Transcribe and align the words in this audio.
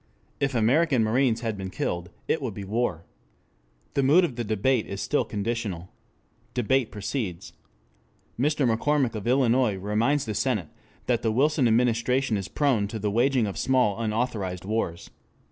If 0.39 0.55
American 0.55 1.03
marines 1.03 1.41
had 1.41 1.55
been 1.59 1.69
killed, 1.69 2.09
it 2.27 2.41
would 2.41 2.55
be 2.55 2.63
war. 2.63 3.03
The 3.93 4.01
mood 4.01 4.25
of 4.25 4.35
the 4.35 4.43
debate 4.43 4.87
is 4.87 4.99
still 4.99 5.23
conditional. 5.23 5.89
Debate 6.55 6.89
proceeds. 6.89 7.53
Mr. 8.39 8.65
McCormick 8.67 9.13
of 9.13 9.27
Illinois 9.27 9.75
reminds 9.75 10.25
the 10.25 10.33
Senate 10.33 10.69
that 11.05 11.21
the 11.21 11.31
Wilson 11.31 11.67
administration 11.67 12.35
is 12.35 12.47
prone 12.47 12.87
to 12.87 12.97
the 12.97 13.11
waging 13.11 13.45
of 13.45 13.59
small 13.59 13.99
unauthorized 13.99 14.65
wars. 14.65 15.11